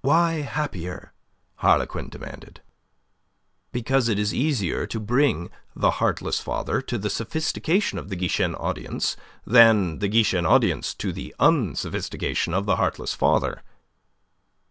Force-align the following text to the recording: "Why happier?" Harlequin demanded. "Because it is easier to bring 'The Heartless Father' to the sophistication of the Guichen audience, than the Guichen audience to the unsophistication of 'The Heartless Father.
"Why 0.00 0.36
happier?" 0.40 1.12
Harlequin 1.56 2.08
demanded. 2.08 2.62
"Because 3.70 4.08
it 4.08 4.18
is 4.18 4.32
easier 4.32 4.86
to 4.86 4.98
bring 4.98 5.50
'The 5.76 5.90
Heartless 5.90 6.40
Father' 6.40 6.80
to 6.80 6.96
the 6.96 7.10
sophistication 7.10 7.98
of 7.98 8.08
the 8.08 8.16
Guichen 8.16 8.54
audience, 8.54 9.14
than 9.46 9.98
the 9.98 10.08
Guichen 10.08 10.46
audience 10.46 10.94
to 10.94 11.12
the 11.12 11.34
unsophistication 11.38 12.54
of 12.54 12.64
'The 12.64 12.76
Heartless 12.76 13.12
Father. 13.12 13.62